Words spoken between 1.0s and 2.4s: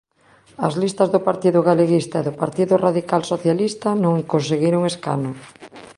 do Partido Galeguista e do